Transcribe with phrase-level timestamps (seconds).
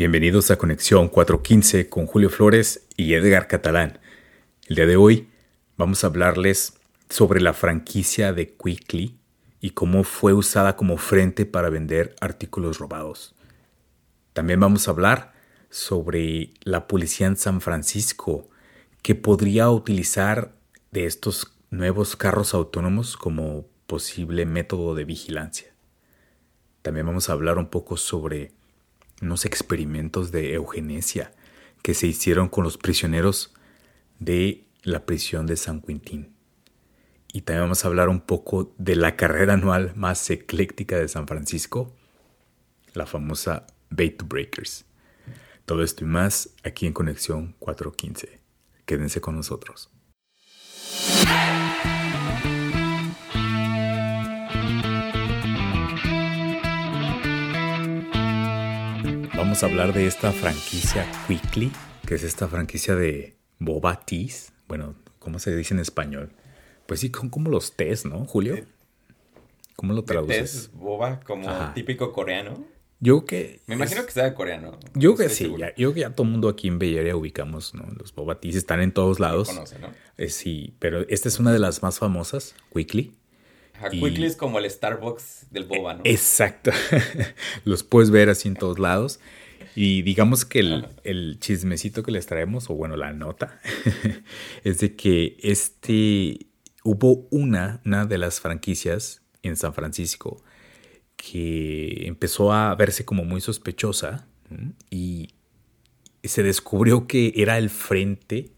[0.00, 3.98] Bienvenidos a Conexión 415 con Julio Flores y Edgar Catalán.
[4.66, 5.28] El día de hoy
[5.76, 6.72] vamos a hablarles
[7.10, 9.18] sobre la franquicia de Quickly
[9.60, 13.34] y cómo fue usada como frente para vender artículos robados.
[14.32, 15.34] También vamos a hablar
[15.68, 18.48] sobre la policía en San Francisco
[19.02, 20.54] que podría utilizar
[20.92, 25.74] de estos nuevos carros autónomos como posible método de vigilancia.
[26.80, 28.58] También vamos a hablar un poco sobre
[29.20, 31.32] unos experimentos de eugenesia
[31.82, 33.54] que se hicieron con los prisioneros
[34.18, 36.34] de la prisión de San Quintín.
[37.32, 41.28] Y también vamos a hablar un poco de la carrera anual más ecléctica de San
[41.28, 41.94] Francisco,
[42.92, 44.84] la famosa Bay to Breakers.
[45.64, 48.40] Todo esto y más aquí en Conexión 415.
[48.84, 49.90] Quédense con nosotros.
[59.50, 61.72] Vamos a hablar de esta franquicia Quickly,
[62.06, 64.52] que es esta franquicia de boba teas.
[64.68, 66.30] Bueno, ¿cómo se dice en español?
[66.86, 68.54] Pues sí, son como los tés, ¿no, Julio?
[68.54, 68.64] Eh,
[69.74, 70.52] ¿Cómo lo traduces?
[70.52, 71.74] Tés boba, como Ajá.
[71.74, 72.64] típico coreano.
[73.00, 73.60] Yo que...
[73.66, 74.78] Me imagino es- que sea de coreano.
[74.94, 77.16] Yo no que sí, ya, yo que ya todo el mundo aquí en Bay Area
[77.16, 77.88] ubicamos, ¿no?
[77.98, 79.48] Los boba teas están en todos Lo lados.
[79.48, 79.88] conoce, ¿no?
[80.16, 83.16] Eh, sí, pero esta es una de las más famosas, Quickly.
[83.90, 86.02] Quickly es como el Starbucks del boba, ¿no?
[86.04, 86.70] Exacto.
[87.64, 89.20] Los puedes ver así en todos lados.
[89.74, 93.60] Y digamos que el, el chismecito que les traemos, o bueno, la nota,
[94.64, 96.46] es de que este
[96.82, 100.42] hubo una, una de las franquicias en San Francisco
[101.16, 104.26] que empezó a verse como muy sospechosa
[104.90, 105.34] y
[106.24, 108.52] se descubrió que era el frente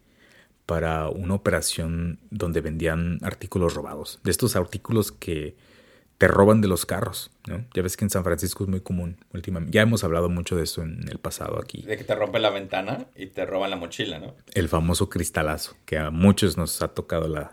[0.67, 4.21] para una operación donde vendían artículos robados.
[4.23, 5.57] De estos artículos que
[6.19, 7.65] te roban de los carros, ¿no?
[7.75, 9.75] Ya ves que en San Francisco es muy común últimamente.
[9.75, 11.83] Ya hemos hablado mucho de eso en el pasado aquí.
[11.83, 14.37] De que te rompen la ventana y te roban la mochila, ¿no?
[14.55, 17.53] El famoso cristalazo, que a muchos nos ha tocado la,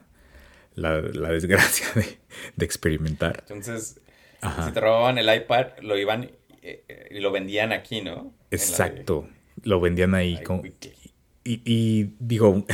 [0.76, 2.20] la, la desgracia de,
[2.56, 3.38] de experimentar.
[3.40, 4.00] Entonces,
[4.42, 4.68] Ajá.
[4.68, 6.26] si te robaban el iPad, lo iban
[6.62, 8.34] eh, eh, y lo vendían aquí, ¿no?
[8.52, 9.28] Exacto.
[9.64, 10.36] Lo vendían ahí.
[10.38, 10.94] Ay, Quickly.
[11.50, 12.66] Y, digo,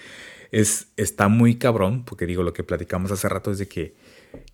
[0.50, 3.94] es, está muy cabrón, porque digo, lo que platicamos hace rato es de que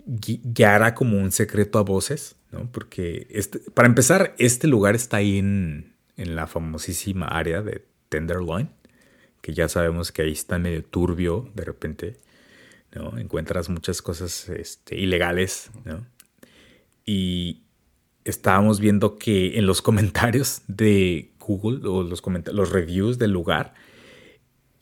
[0.06, 2.70] ya era como un secreto a voces, ¿no?
[2.70, 8.70] Porque, este, para empezar, este lugar está ahí en, en la famosísima área de Tenderloin,
[9.40, 12.16] que ya sabemos que ahí está medio turbio de repente,
[12.94, 13.16] ¿no?
[13.18, 16.06] Encuentras muchas cosas este, ilegales, ¿no?
[17.06, 17.62] Y
[18.24, 22.22] estábamos viendo que en los comentarios de Google o los,
[22.52, 23.74] los reviews del lugar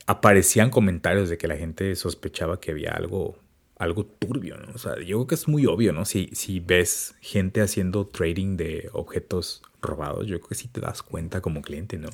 [0.07, 3.39] aparecían comentarios de que la gente sospechaba que había algo,
[3.77, 4.73] algo turbio, ¿no?
[4.75, 6.05] O sea, yo creo que es muy obvio, ¿no?
[6.05, 11.03] Si, si ves gente haciendo trading de objetos robados, yo creo que sí te das
[11.03, 12.09] cuenta como cliente, ¿no?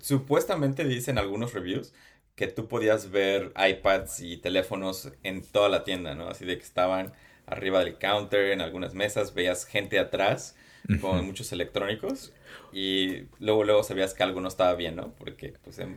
[0.00, 1.92] Supuestamente dicen algunos reviews
[2.34, 6.28] que tú podías ver iPads y teléfonos en toda la tienda, ¿no?
[6.28, 7.12] Así de que estaban
[7.50, 10.56] arriba del counter, en algunas mesas, veías gente atrás
[11.00, 12.32] con muchos electrónicos
[12.72, 15.12] y luego luego sabías que algo no estaba bien, ¿no?
[15.18, 15.96] Porque pues em,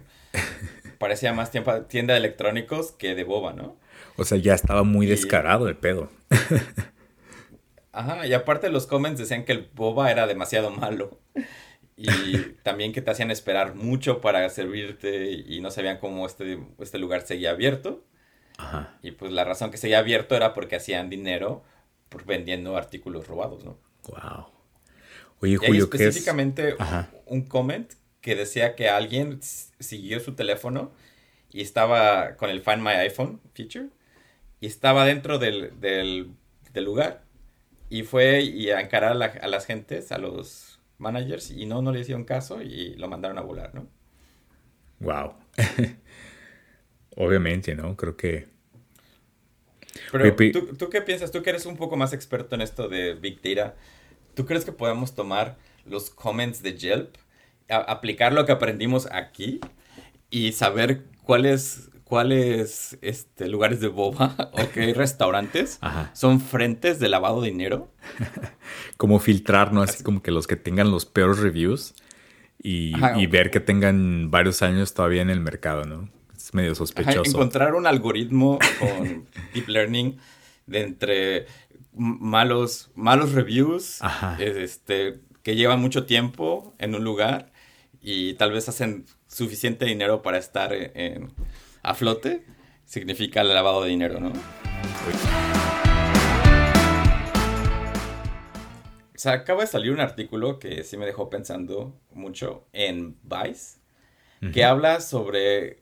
[0.97, 3.77] parecía más tiempo- tienda de electrónicos que de boba, ¿no?
[4.17, 6.09] O sea, ya estaba muy Y- descarado el pedo.
[7.93, 11.19] Ajá, y aparte los comments decían que el boba era demasiado malo.
[11.97, 12.07] Y
[12.63, 17.21] también que te hacían esperar mucho para servirte y no sabían cómo este, este lugar
[17.21, 18.03] seguía abierto.
[18.61, 18.97] Ajá.
[19.01, 21.63] Y pues la razón que seguía abierto era porque hacían dinero
[22.09, 23.77] por vendiendo artículos robados, ¿no?
[24.07, 24.47] Wow.
[25.41, 26.01] Oye, Y hay Julio, ¿qué es?
[26.03, 26.75] específicamente
[27.25, 27.91] un comment
[28.21, 30.91] que decía que alguien siguió su teléfono
[31.51, 33.87] y estaba con el Find My iPhone feature
[34.59, 36.31] y estaba dentro del, del,
[36.73, 37.23] del lugar
[37.89, 41.81] y fue y a encarar a, la- a las gentes, a los managers y no,
[41.81, 43.87] no le hicieron caso y lo mandaron a volar, ¿no?
[44.99, 45.33] Wow.
[47.15, 47.95] Obviamente, ¿no?
[47.95, 48.47] Creo que
[50.11, 51.31] Pero Oye, ¿tú, ¿tú qué piensas?
[51.31, 53.75] Tú que eres un poco más experto en esto de Big Data,
[54.33, 57.15] ¿tú crees que podemos tomar los comments de Yelp,
[57.69, 59.59] a- aplicar lo que aprendimos aquí
[60.29, 66.11] y saber cuáles cuáles este, lugares de boba o qué restaurantes Ajá.
[66.13, 67.89] son frentes de lavado de dinero?
[68.97, 69.81] como filtrar, ¿no?
[69.81, 71.93] Así como que los que tengan los peores reviews
[72.61, 73.17] y, Ajá.
[73.17, 76.09] y ver que tengan varios años todavía en el mercado, ¿no?
[76.43, 77.29] Es medio Ajá, sospechoso.
[77.29, 80.17] encontrar un algoritmo con deep learning
[80.65, 81.45] de entre
[81.93, 84.37] malos, malos reviews, Ajá.
[84.41, 87.51] este, que llevan mucho tiempo en un lugar
[88.01, 91.33] y tal vez hacen suficiente dinero para estar en- en-
[91.83, 92.43] a flote,
[92.85, 94.31] significa el lavado de dinero, ¿no?
[99.15, 103.79] se acaba de salir un artículo que sí me dejó pensando mucho en Vice,
[104.51, 105.80] que habla sobre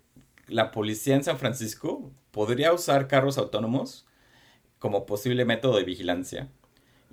[0.50, 4.06] la policía en San Francisco podría usar carros autónomos
[4.80, 6.50] como posible método de vigilancia.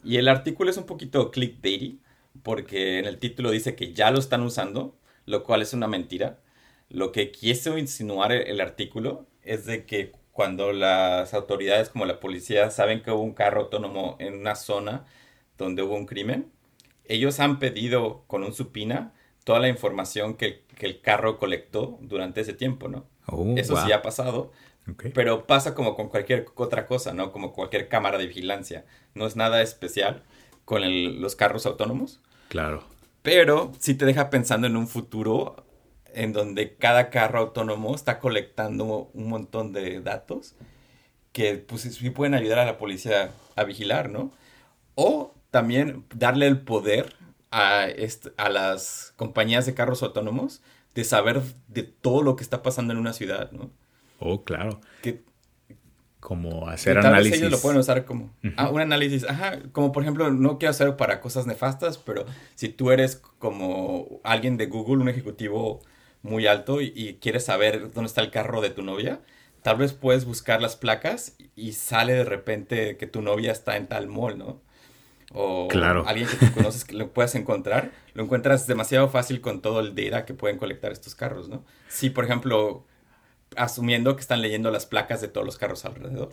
[0.05, 2.01] Y el artículo es un poquito clickbaity,
[2.43, 6.39] porque en el título dice que ya lo están usando, lo cual es una mentira.
[6.89, 12.71] Lo que quiso insinuar el artículo es de que cuando las autoridades como la policía
[12.71, 15.07] saben que hubo un carro autónomo en una zona
[15.57, 16.53] donde hubo un crimen,
[17.07, 22.53] ellos han pedido con un supina toda la información que, el carro colectó durante ese
[22.53, 23.07] tiempo, ¿no?
[23.27, 24.53] Oh, Eso sí ha pasado,
[25.15, 27.33] pero pasa como con cualquier otra cosa, ¿no?
[27.33, 28.85] Como cualquier cámara de vigilancia.
[29.15, 30.23] No es nada especial
[30.65, 32.21] con los carros autónomos.
[32.49, 32.85] Claro.
[33.23, 35.65] Pero sí te deja pensando en un futuro
[36.15, 40.55] en donde cada carro autónomo está colectando un montón de datos
[41.33, 44.31] que pues sí pueden ayudar a la policía a vigilar, ¿no?
[44.95, 47.15] O también darle el poder
[47.51, 47.87] a,
[48.37, 50.63] a las compañías de carros autónomos
[50.97, 53.71] de saber de todo lo que está pasando en una ciudad, ¿no?
[54.19, 54.81] Oh, claro.
[55.03, 55.23] Que,
[56.21, 57.39] como hacer análisis.
[57.39, 60.97] ellos lo pueden usar como ah, un análisis, ajá, como por ejemplo, no quiero hacer
[60.97, 65.83] para cosas nefastas, pero si tú eres como alguien de Google, un ejecutivo
[66.23, 69.21] muy alto y, quieres saber dónde está el carro de tu novia,
[69.63, 73.87] tal vez puedes buscar las placas y sale de repente que tu novia está en
[73.87, 74.63] tal mall, ¿no?
[75.33, 76.05] O claro.
[76.07, 79.95] alguien que tú conoces que lo puedas encontrar, lo encuentras demasiado fácil con todo el
[79.95, 81.65] data que pueden colectar estos carros, ¿no?
[81.89, 82.87] Si, por ejemplo,
[83.57, 86.33] asumiendo que están leyendo las placas de todos los carros alrededor.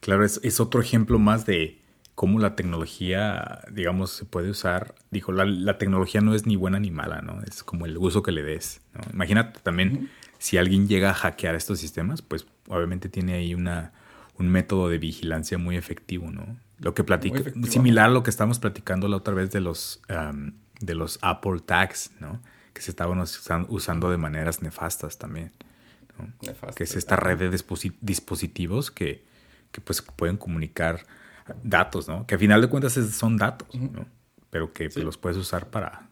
[0.00, 1.78] Claro, es, es otro ejemplo más de
[2.18, 4.96] cómo la tecnología, digamos, se puede usar.
[5.12, 7.40] Dijo, la, tecnología no es ni buena ni mala, ¿no?
[7.42, 8.80] Es como el uso que le des.
[9.12, 13.92] Imagínate también, si alguien llega a hackear estos sistemas, pues obviamente tiene ahí una,
[14.38, 16.58] un método de vigilancia muy efectivo, ¿no?
[16.78, 20.00] Lo que platica, similar a lo que estamos platicando la otra vez de los,
[20.80, 22.40] de los Apple Tags, ¿no?
[22.72, 23.20] Que se estaban
[23.68, 25.52] usando de maneras nefastas también.
[26.76, 27.50] que es esta red de
[28.00, 29.24] dispositivos que,
[29.72, 31.04] que pues pueden comunicar
[31.62, 32.26] datos, ¿no?
[32.26, 34.06] Que a final de cuentas son datos, ¿no?
[34.50, 36.08] Pero que pues, los puedes usar para,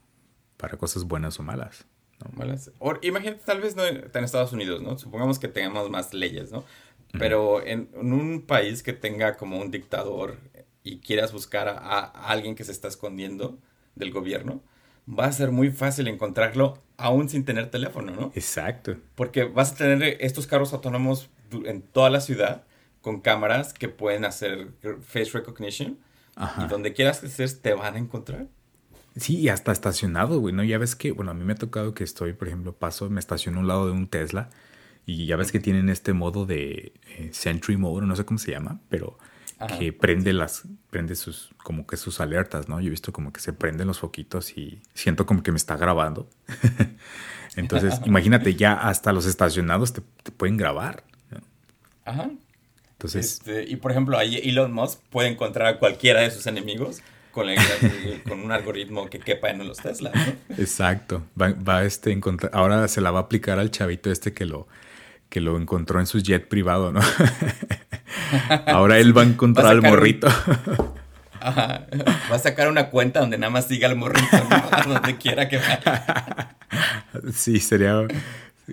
[0.56, 1.87] para cosas buenas o malas.
[2.34, 2.70] Malas.
[3.02, 4.99] imagínate, tal vez no en Estados Unidos, ¿no?
[4.99, 6.64] Supongamos que tengamos más leyes, ¿no?
[7.18, 10.38] Pero en, un país que tenga como un dictador
[10.82, 13.58] y quieras buscar a, alguien que se está escondiendo
[13.94, 14.62] del gobierno,
[15.08, 18.32] va a ser muy fácil encontrarlo aún sin tener teléfono, ¿no?
[18.34, 18.96] Exacto.
[19.14, 21.30] Porque vas a tener estos carros autónomos
[21.64, 22.64] en toda la ciudad
[23.00, 24.68] con cámaras que pueden hacer
[25.00, 25.98] face recognition.
[26.62, 28.46] Y donde quieras que estés, te van a encontrar.
[29.16, 30.62] Sí, y hasta estacionado, güey, ¿no?
[30.62, 33.20] Ya ves que, bueno, a mí me ha tocado que estoy, por ejemplo, paso, me
[33.20, 34.50] estaciono a un lado de un Tesla
[35.06, 38.50] y ya ves que tienen este modo de eh, Sentry Mode, no sé cómo se
[38.50, 39.19] llama, pero
[39.79, 42.79] que prende las, prende sus, como que sus alertas, ¿no?
[42.81, 45.76] Yo he visto como que se prenden los foquitos y siento como que me está
[45.76, 46.29] grabando.
[47.56, 51.05] Entonces, imagínate, ya hasta los estacionados te, te pueden grabar.
[52.05, 52.31] Ajá.
[53.14, 57.47] Este, y por ejemplo, ahí Elon Musk puede encontrar a cualquiera de sus enemigos con,
[58.26, 60.12] con un algoritmo que quepa en los Tesla.
[60.56, 61.23] Exacto.
[61.41, 64.67] Va, este encontrar, ahora se la va a aplicar al chavito este que lo,
[65.28, 67.00] que lo encontró en su jet privado, ¿no?
[68.67, 70.28] ahora él va a encontrar al morrito.
[71.43, 74.93] Va a sacar una cuenta donde nada más siga al morrito, ¿no?
[74.94, 76.56] donde quiera que vaya.
[77.33, 78.06] Sí, sería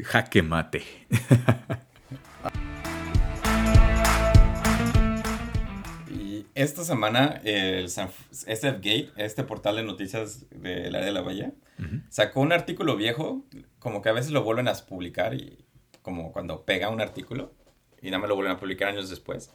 [0.03, 0.83] jaque mate.
[6.55, 11.51] esta semana el SF Gate, este portal de noticias del área de la Bahía,
[12.10, 13.43] sacó un artículo viejo,
[13.79, 15.62] como que a veces lo vuelven a publicar y
[16.03, 17.51] como cuando pega un artículo
[18.01, 19.51] y nada más lo vuelven a publicar años después.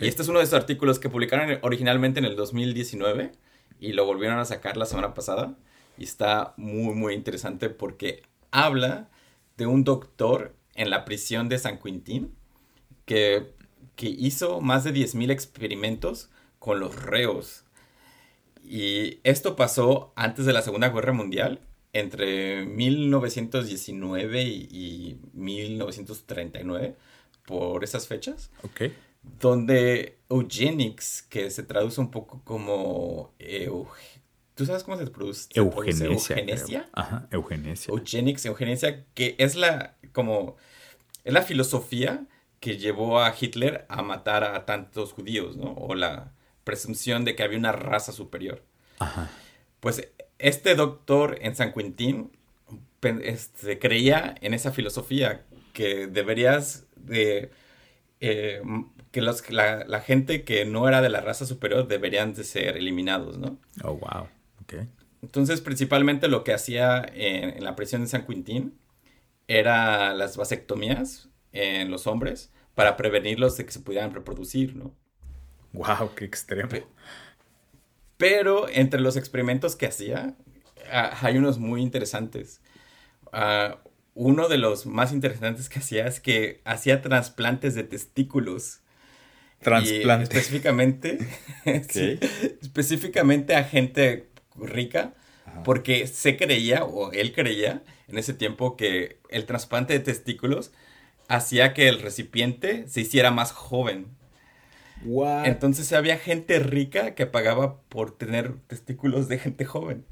[0.00, 3.32] Y este es uno de esos artículos que publicaron originalmente en el 2019
[3.80, 5.56] y lo volvieron a sacar la semana pasada
[5.96, 9.08] y está muy muy interesante porque habla
[9.56, 12.34] de un doctor en la prisión de San Quintín
[13.06, 13.54] que,
[13.96, 17.64] que hizo más de 10.000 experimentos con los reos.
[18.62, 21.60] Y esto pasó antes de la Segunda Guerra Mundial,
[21.92, 26.96] entre 1919 y, 1939,
[27.46, 28.50] por esas fechas.
[28.62, 28.82] Ok.
[29.22, 33.34] Donde eugenics, que se traduce un poco como...
[34.54, 35.48] ¿Tú sabes cómo se produce?
[35.54, 36.36] Eugenesia.
[36.36, 36.88] Eugenesia.
[36.92, 37.90] Ajá, eugenesia.
[37.90, 40.56] Eugenics, eugenesia, que es la, como,
[41.24, 42.26] es la filosofía
[42.60, 45.72] que llevó a Hitler a matar a tantos judíos, ¿no?
[45.72, 46.32] O la,
[46.64, 48.62] presunción de que había una raza superior.
[48.98, 49.30] Ajá.
[49.80, 50.08] Pues
[50.42, 52.30] este doctor en San Quintín
[53.22, 57.50] este, creía en esa filosofía que deberías de
[58.20, 58.62] eh,
[59.10, 62.76] que los, la, la, gente que no era de la raza superior deberían de ser
[62.76, 63.58] eliminados, ¿no?
[63.82, 64.28] Oh, wow.
[64.62, 64.74] Ok.
[65.22, 68.78] Entonces, principalmente lo que hacía en, en la prisión de San Quintín
[69.48, 74.94] era las vasectomías en los hombres para prevenirlos de que se pudieran reproducir, ¿no?
[75.72, 76.86] Wow, qué extremo.
[78.22, 80.36] Pero entre los experimentos que hacía,
[80.92, 82.60] uh, hay unos muy interesantes.
[83.32, 83.74] Uh,
[84.14, 88.78] uno de los más interesantes que hacía es que hacía trasplantes de testículos.
[89.60, 90.28] Transplantes.
[90.28, 91.18] Específicamente,
[91.90, 92.20] sí,
[92.60, 95.14] específicamente a gente rica,
[95.44, 95.64] Ajá.
[95.64, 100.70] porque se creía, o él creía en ese tiempo, que el trasplante de testículos
[101.26, 104.06] hacía que el recipiente se hiciera más joven.
[105.04, 105.46] What?
[105.46, 110.04] Entonces había gente rica que pagaba por tener testículos de gente joven.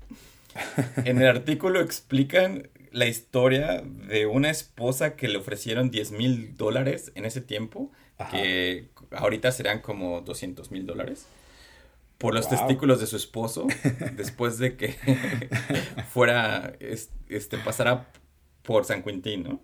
[1.04, 7.12] en el artículo explican la historia de una esposa que le ofrecieron 10 mil dólares
[7.14, 8.32] en ese tiempo, Ajá.
[8.32, 11.26] que ahorita serán como 200 mil dólares,
[12.18, 12.58] por los wow.
[12.58, 13.66] testículos de su esposo,
[14.16, 14.96] después de que
[16.10, 18.08] fuera, este, pasara
[18.62, 19.60] por San Quintín, ¿no?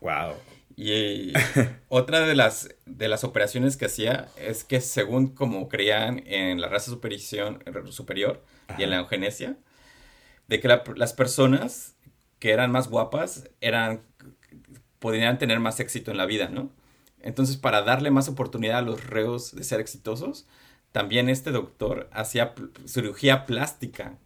[0.00, 0.34] Wow.
[0.82, 1.34] Y
[1.90, 6.68] otra de las, de las operaciones que hacía es que según como creían en la
[6.68, 8.80] raza superior Ajá.
[8.80, 9.58] y en la eugenesia,
[10.48, 11.96] de que la, las personas
[12.38, 14.00] que eran más guapas eran
[15.00, 16.70] podrían tener más éxito en la vida, ¿no?
[17.20, 20.46] Entonces, para darle más oportunidad a los reos de ser exitosos,
[20.92, 22.54] también este doctor hacía
[22.86, 24.16] cirugía plástica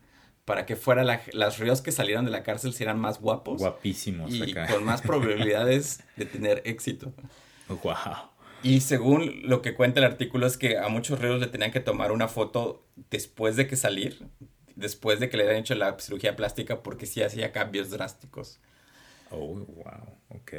[0.44, 3.58] para que fuera la, las reos que salieran de la cárcel sean más guapos.
[3.60, 4.32] Guapísimos.
[4.32, 4.66] Y acá.
[4.72, 7.12] con más probabilidades de tener éxito.
[7.68, 7.94] Wow.
[8.62, 11.80] Y según lo que cuenta el artículo es que a muchos reos le tenían que
[11.80, 14.26] tomar una foto después de que salir,
[14.74, 18.60] después de que le habían hecho la cirugía plástica, porque sí hacía cambios drásticos.
[19.30, 20.52] Oh, wow, ok.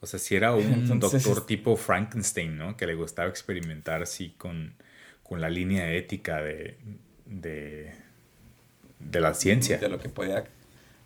[0.00, 2.76] O sea, si era un Entonces, doctor tipo Frankenstein, ¿no?
[2.76, 4.74] Que le gustaba experimentar así con,
[5.22, 6.78] con la línea ética de,
[7.26, 7.94] de,
[9.00, 9.78] de, la ciencia.
[9.78, 10.44] De lo que podía,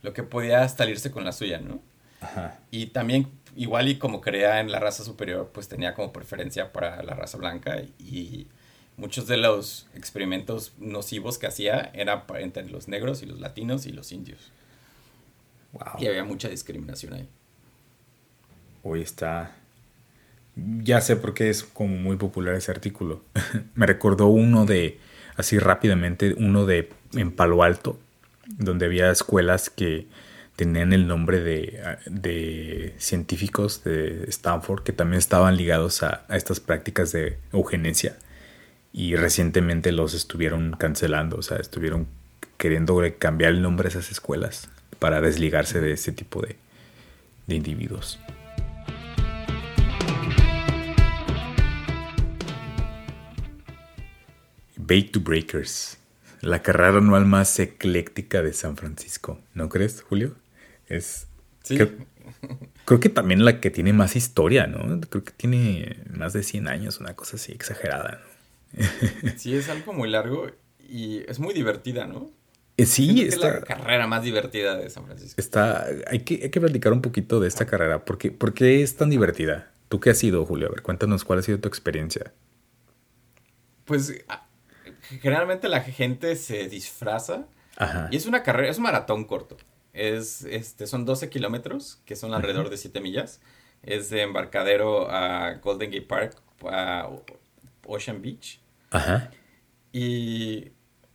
[0.02, 1.80] lo que podía salirse con la suya, ¿no?
[2.20, 2.58] Ajá.
[2.70, 7.02] Y también, igual y como creía en la raza superior, pues tenía como preferencia para
[7.02, 8.46] la raza blanca y
[8.96, 13.92] muchos de los experimentos nocivos que hacía eran entre los negros y los latinos y
[13.92, 14.52] los indios.
[15.72, 16.00] Wow.
[16.00, 17.28] Y había mucha discriminación ahí.
[18.82, 19.56] Hoy está...
[20.56, 23.24] Ya sé por qué es como muy popular ese artículo.
[23.74, 25.00] Me recordó uno de,
[25.36, 27.98] así rápidamente, uno de en Palo Alto,
[28.46, 30.06] donde había escuelas que
[30.56, 37.12] tenían el nombre de, científicos de Stanford que también estaban ligados a, a estas prácticas
[37.12, 38.16] de eugenesia
[38.92, 42.06] y recientemente los estuvieron cancelando, o sea, estuvieron
[42.56, 44.68] queriendo cambiar el nombre de esas escuelas
[45.00, 46.56] para desligarse de ese tipo de,
[47.46, 48.20] de individuos.
[54.76, 55.98] Bait to Breakers,
[56.44, 60.36] la carrera anual más ecléctica de San Francisco, ¿no crees, Julio?
[60.86, 61.26] Es
[61.62, 61.76] sí.
[61.76, 61.90] creo,
[62.84, 65.00] creo, que también la que tiene más historia, ¿no?
[65.08, 68.34] Creo que tiene más de 100 años, una cosa así exagerada, ¿no?
[69.36, 72.30] Sí, es algo muy largo y es muy divertida, ¿no?
[72.76, 75.40] Eh, sí, esta, es la carrera más divertida de San Francisco.
[75.40, 78.04] Está, hay que, hay que platicar un poquito de esta carrera.
[78.04, 79.70] ¿Por qué, ¿Por qué es tan divertida?
[79.88, 80.66] ¿Tú qué has sido, Julio?
[80.66, 82.32] A ver, cuéntanos cuál ha sido tu experiencia.
[83.84, 84.12] Pues
[85.20, 87.46] generalmente la gente se disfraza
[87.76, 88.08] Ajá.
[88.10, 89.56] y es una carrera, es un maratón corto.
[89.92, 93.40] Es, este, son 12 kilómetros, que son alrededor de 7 millas.
[93.82, 96.36] Es de embarcadero a Golden Gate Park,
[96.68, 97.08] a
[97.86, 98.60] Ocean Beach.
[98.90, 99.30] Ajá.
[99.92, 100.72] Y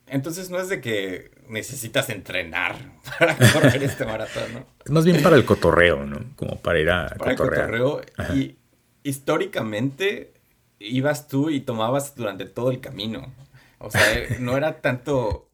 [0.07, 2.75] entonces no es de que necesitas entrenar
[3.19, 4.65] para correr este maratón, ¿no?
[4.85, 6.23] Es más bien para el cotorreo, ¿no?
[6.35, 7.73] Como para ir a para cotorrear.
[7.73, 8.01] el cotorreo.
[8.17, 8.35] Ajá.
[8.35, 8.57] Y
[9.03, 10.33] históricamente
[10.79, 13.33] ibas tú y tomabas durante todo el camino.
[13.79, 14.01] O sea,
[14.39, 15.49] no era tanto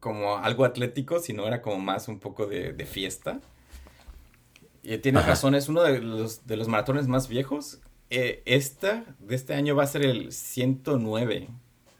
[0.00, 3.40] como algo atlético, sino era como más un poco de, de fiesta.
[4.82, 5.30] Y tienes Ajá.
[5.30, 7.80] razón, es uno de los, de los maratones más viejos.
[8.10, 11.48] Eh, esta de este año va a ser el 109.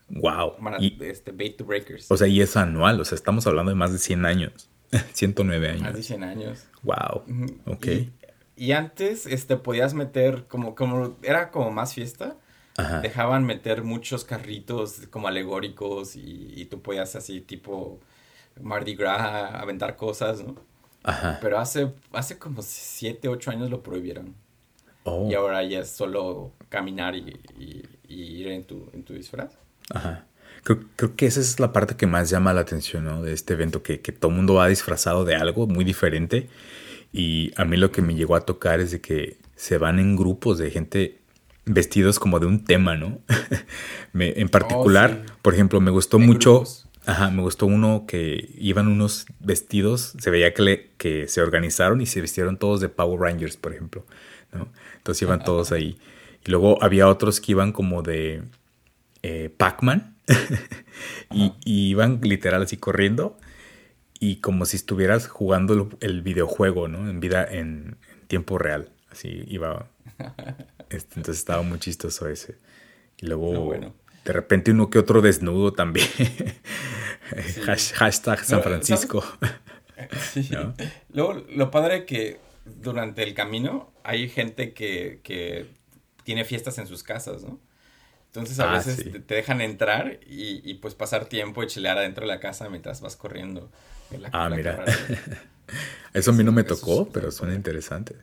[0.09, 0.55] Wow.
[0.81, 2.11] Y, este, Bait to Breakers.
[2.11, 4.69] O sea, y es anual, o sea, estamos hablando de más de 100 años.
[5.13, 5.83] 109 años.
[5.83, 6.67] Más de 100 años.
[6.83, 7.23] Wow.
[7.67, 7.87] Ok.
[7.87, 8.13] Y,
[8.57, 12.37] y antes, este, podías meter, como, como, era como más fiesta.
[12.77, 13.01] Ajá.
[13.01, 18.01] Dejaban meter muchos carritos como alegóricos y, y, tú podías así tipo
[18.61, 20.57] Mardi Gras aventar cosas, ¿no?
[21.03, 21.39] Ajá.
[21.41, 24.35] Pero hace, hace como 7, 8 años lo prohibieron.
[25.05, 25.29] Oh.
[25.31, 29.53] Y ahora ya es solo caminar y, y, y ir en tu, en tu disfraz.
[29.91, 30.27] Ajá.
[30.63, 33.23] Creo, creo, que esa es la parte que más llama la atención ¿no?
[33.23, 36.49] de este evento, que, que todo el mundo va disfrazado de algo muy diferente.
[37.13, 40.17] Y a mí lo que me llegó a tocar es de que se van en
[40.17, 41.22] grupos de gente
[41.65, 43.21] vestidos como de un tema, ¿no?
[44.15, 46.65] en particular, oh, por ejemplo, me gustó mucho...
[47.05, 52.07] Ajá, me gustó uno que iban unos vestidos, se veía que, que se organizaron y
[52.07, 54.07] se vistieron todos de Power Rangers, por ejemplo,
[54.53, 54.69] ¿no?
[54.99, 55.99] Entonces iban todos ahí.
[56.47, 58.43] Y luego había otros que iban como de
[59.25, 60.15] eh, Pac-Man
[61.33, 63.37] y, iban literal así corriendo
[64.21, 67.11] y como si estuvieras jugando el videojuego, ¿no?
[67.11, 67.97] En vida, en,
[68.29, 68.89] tiempo real.
[69.13, 69.87] Así iba.
[70.89, 72.57] Este, entonces estaba muy chistoso ese.
[73.19, 73.75] Y luego,
[74.25, 76.09] de repente, uno que otro desnudo también.
[77.95, 79.23] Hashtag San Francisco.
[81.13, 85.67] Luego, lo padre que durante el camino hay gente que, que
[86.25, 87.61] tiene fiestas en sus casas, ¿no?
[88.27, 92.33] Entonces a ah, veces te, dejan entrar y, pues pasar tiempo y chilear adentro de
[92.33, 93.71] la casa mientras vas corriendo.
[94.33, 94.85] ah, mira.
[96.15, 98.17] Eso a mí no me tocó, pero suena interesante.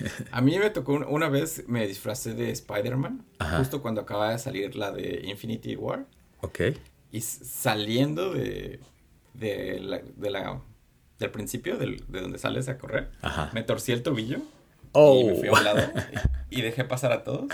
[0.32, 3.24] A mí me tocó una vez, me disfracé de Spider-Man,
[3.58, 6.06] justo cuando acaba de salir la de Infinity War.
[6.40, 6.60] Ok.
[7.10, 8.80] Y saliendo de,
[9.34, 10.60] de, la, de la,
[11.18, 13.10] del principio, de donde sales a correr,
[13.52, 14.40] me torcí el tobillo
[14.94, 15.80] y me fui a un lado
[16.50, 17.50] y, dejé pasar a todos.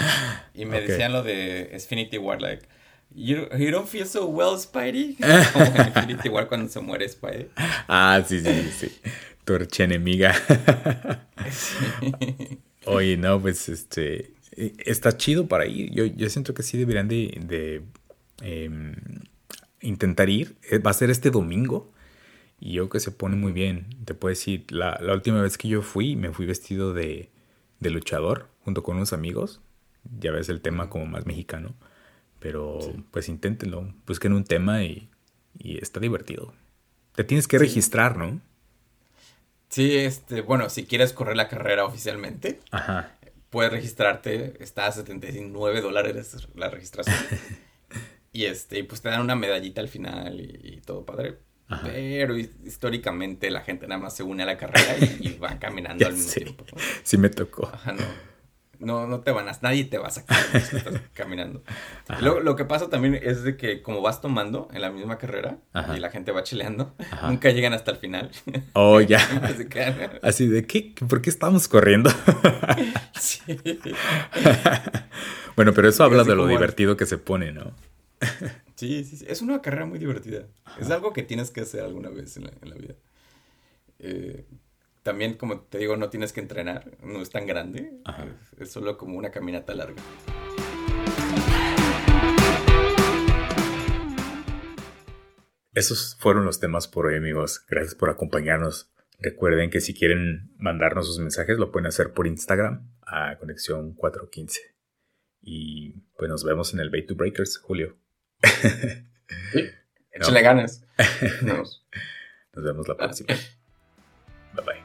[0.55, 2.67] Y me decían lo de Infinity War, like,
[3.15, 5.17] you, you don't feel so well, Spidey.
[5.53, 7.49] Como Infinity War cuando se muere Spidey.
[7.89, 8.93] Ah, sí, sí, sí.
[9.45, 10.35] Tu enemiga.
[12.87, 14.33] Oye, no, pues este.
[14.57, 15.93] Está chido para ir.
[15.93, 17.83] Yo, yo siento que sí deberían de, de
[18.43, 18.95] em,
[19.81, 20.57] intentar ir.
[20.71, 21.93] Eh, va a ser este domingo.
[22.61, 23.87] Y yo que se pone muy bien.
[24.05, 27.31] Te puedo decir, la, la última vez que yo fui, me fui vestido de,
[27.81, 29.61] de luchador junto con unos amigos.
[30.19, 31.75] Ya ves el tema como más mexicano.
[32.45, 32.79] Pero
[33.11, 33.91] pues inténtenlo.
[34.07, 35.09] Busquen un tema y,
[35.59, 36.53] y, está divertido.
[37.15, 38.39] Te tienes que registrar, ¿no?
[39.71, 42.61] Sí, este, bueno, si quieres correr la carrera oficialmente,
[43.49, 44.63] puedes registrarte.
[44.63, 47.17] Está a 79 dólares la registración.
[48.35, 51.39] y este, pues te dan una medallita al final y todo padre.
[51.83, 56.13] Pero históricamente la gente nada más se une a la carrera y, van caminando al
[56.13, 56.65] mismo tiempo.
[57.05, 57.73] Sí me tocó.
[57.87, 58.34] no.
[58.79, 59.21] No.
[59.21, 59.53] te van a...
[59.63, 60.39] Nadie te va a sacar
[61.15, 61.63] caminando.
[62.21, 65.59] Lo, lo, que pasa también es de que como vas tomando en la misma carrera
[65.95, 66.95] y la gente va chileando,
[67.27, 68.31] nunca llegan hasta el final.
[68.75, 69.21] Oh, ya.
[70.23, 70.95] Así de, ¿qué?
[71.09, 72.11] ¿Por qué estamos corriendo?
[73.19, 73.41] sí.
[75.57, 77.73] bueno, pero eso habla de lo divertido que se pone, ¿no?
[78.77, 79.27] Sí, sí, sí.
[79.29, 80.47] Es una carrera muy divertida.
[80.81, 82.95] Es algo que tienes que hacer alguna vez en la, vida.
[83.99, 84.45] Eh,
[85.05, 86.97] también, como te digo, no tienes que entrenar.
[87.03, 87.93] No es tan grande.
[88.59, 90.03] Es, solo como una caminata larga.
[95.75, 97.65] Esos fueron los temas por hoy, amigos.
[97.69, 98.91] Gracias por acompañarnos.
[99.21, 104.75] Recuerden que si quieren mandarnos sus mensajes, lo pueden hacer por Instagram a Conexión 415.
[105.43, 107.99] Y pues nos vemos en el Bay to Breakers, Julio.
[109.53, 109.67] Sí,
[110.13, 110.87] échale ganas.
[111.43, 113.35] Nos vemos la próxima.
[114.55, 114.84] Bye bye.